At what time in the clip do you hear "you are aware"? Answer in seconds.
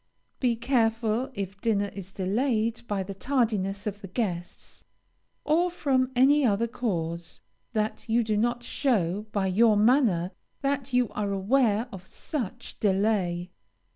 10.91-11.87